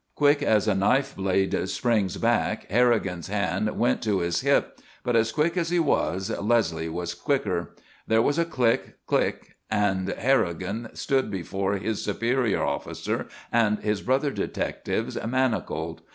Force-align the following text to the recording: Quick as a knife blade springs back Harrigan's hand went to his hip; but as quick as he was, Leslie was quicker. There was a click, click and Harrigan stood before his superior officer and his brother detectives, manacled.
Quick 0.15 0.41
as 0.41 0.67
a 0.67 0.73
knife 0.73 1.15
blade 1.15 1.69
springs 1.69 2.17
back 2.17 2.65
Harrigan's 2.71 3.27
hand 3.27 3.77
went 3.77 4.01
to 4.01 4.21
his 4.21 4.41
hip; 4.41 4.79
but 5.03 5.15
as 5.15 5.31
quick 5.31 5.55
as 5.55 5.69
he 5.69 5.77
was, 5.77 6.31
Leslie 6.41 6.89
was 6.89 7.13
quicker. 7.13 7.75
There 8.07 8.23
was 8.23 8.39
a 8.39 8.43
click, 8.45 8.95
click 9.05 9.57
and 9.69 10.07
Harrigan 10.09 10.89
stood 10.95 11.29
before 11.29 11.73
his 11.77 12.03
superior 12.03 12.63
officer 12.63 13.27
and 13.51 13.77
his 13.81 14.01
brother 14.01 14.31
detectives, 14.31 15.19
manacled. 15.23 16.01